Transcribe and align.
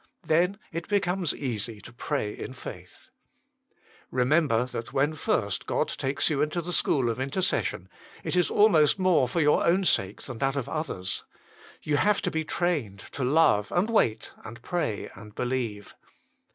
Then 0.25 0.57
it 0.71 0.87
becomes 0.87 1.31
easy 1.35 1.79
to 1.81 1.93
pray 1.93 2.33
in 2.35 2.53
faith. 2.53 3.11
Remember 4.09 4.65
that 4.65 4.91
when 4.91 5.13
first 5.13 5.67
God 5.67 5.89
takes 5.89 6.27
you 6.27 6.41
into 6.41 6.59
the 6.59 6.73
school 6.73 7.07
of 7.11 7.19
intercession 7.19 7.87
it 8.23 8.35
is 8.35 8.49
almost 8.49 8.97
more 8.97 9.27
for 9.27 9.41
your 9.41 9.63
own 9.63 9.85
sake 9.85 10.23
than 10.23 10.39
that 10.39 10.55
of 10.55 10.67
others. 10.67 11.23
You 11.83 11.97
have 11.97 12.19
to 12.23 12.31
bo 12.31 12.41
trained 12.41 13.01
to 13.11 13.23
love, 13.23 13.71
and 13.71 13.91
wait, 13.91 14.31
and 14.43 14.59
pray, 14.63 15.11
and 15.13 15.35
believe. 15.35 15.93